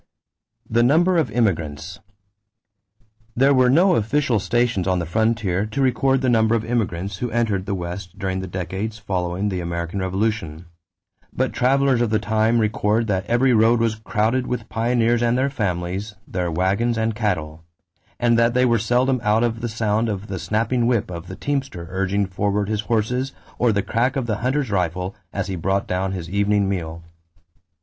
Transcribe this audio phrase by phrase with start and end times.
[0.67, 1.99] =The Number of Immigrants.=
[3.35, 7.29] There were no official stations on the frontier to record the number of immigrants who
[7.29, 10.65] entered the West during the decades following the American Revolution.
[11.31, 15.51] But travelers of the time record that every road was "crowded" with pioneers and their
[15.51, 17.63] families, their wagons and cattle;
[18.19, 21.35] and that they were seldom out of the sound of the snapping whip of the
[21.35, 25.85] teamster urging forward his horses or the crack of the hunter's rifle as he brought
[25.85, 27.03] down his evening meal.